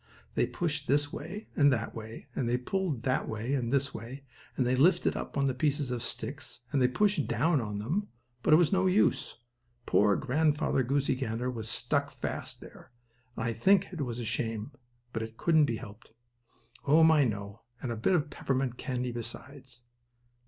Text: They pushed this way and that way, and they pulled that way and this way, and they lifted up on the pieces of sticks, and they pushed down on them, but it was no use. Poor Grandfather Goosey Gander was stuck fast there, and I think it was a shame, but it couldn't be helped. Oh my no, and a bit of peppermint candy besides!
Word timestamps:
They 0.33 0.47
pushed 0.47 0.87
this 0.87 1.13
way 1.13 1.47
and 1.55 1.71
that 1.71 1.93
way, 1.93 2.25
and 2.35 2.49
they 2.49 2.57
pulled 2.57 3.03
that 3.03 3.29
way 3.29 3.53
and 3.53 3.71
this 3.71 3.93
way, 3.93 4.23
and 4.57 4.65
they 4.65 4.75
lifted 4.75 5.15
up 5.15 5.37
on 5.37 5.45
the 5.45 5.53
pieces 5.53 5.91
of 5.91 6.01
sticks, 6.01 6.61
and 6.71 6.81
they 6.81 6.87
pushed 6.87 7.27
down 7.27 7.61
on 7.61 7.77
them, 7.77 8.07
but 8.41 8.51
it 8.51 8.55
was 8.55 8.73
no 8.73 8.87
use. 8.87 9.41
Poor 9.85 10.15
Grandfather 10.15 10.81
Goosey 10.81 11.13
Gander 11.13 11.51
was 11.51 11.69
stuck 11.69 12.09
fast 12.11 12.61
there, 12.61 12.89
and 13.35 13.45
I 13.45 13.53
think 13.53 13.93
it 13.93 14.01
was 14.01 14.17
a 14.17 14.25
shame, 14.25 14.71
but 15.13 15.21
it 15.21 15.37
couldn't 15.37 15.65
be 15.65 15.75
helped. 15.77 16.13
Oh 16.87 17.03
my 17.03 17.23
no, 17.23 17.61
and 17.79 17.91
a 17.91 17.95
bit 17.95 18.15
of 18.15 18.31
peppermint 18.31 18.79
candy 18.79 19.11
besides! 19.11 19.83